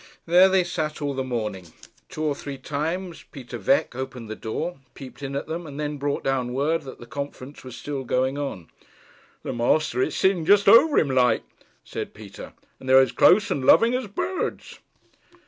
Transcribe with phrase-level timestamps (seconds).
[0.25, 1.67] There they sat all the morning.
[2.09, 5.97] Two or three times Peter Veque opened the door, peeped in at them, and then
[5.97, 8.71] brought down word that the conference was still going on.
[9.43, 11.43] 'The master is sitting just over him like,'
[11.83, 14.79] said Peter, 'and they're as close and loving as birds.'